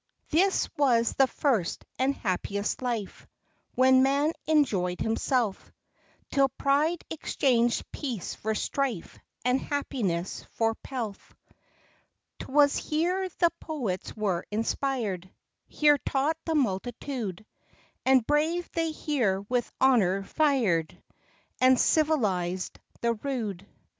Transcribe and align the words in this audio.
This 0.31 0.67
was 0.79 1.13
the 1.13 1.27
first 1.27 1.85
and 1.99 2.15
happiest 2.15 2.81
life, 2.81 3.27
When 3.75 4.01
man 4.01 4.33
enjoy'd 4.47 4.99
himself, 4.99 5.71
Till 6.31 6.49
pride 6.49 7.03
exchanged 7.11 7.85
peace 7.91 8.33
for 8.33 8.55
strife, 8.55 9.19
And 9.45 9.61
happiness 9.61 10.43
for 10.53 10.73
pelf. 10.73 11.35
'T 12.39 12.45
was 12.47 12.77
here 12.77 13.29
the 13.37 13.51
poets 13.59 14.15
were 14.17 14.43
inspir'd 14.51 15.29
Here 15.67 15.99
taught 15.99 16.37
the 16.45 16.55
multitude; 16.55 17.45
And 18.03 18.25
brave 18.25 18.71
they 18.71 18.89
here 18.89 19.41
with 19.49 19.71
honor 19.79 20.23
fir'd 20.23 20.99
And 21.59 21.79
civilized 21.79 22.79
the 23.01 23.13
rude. 23.13 23.67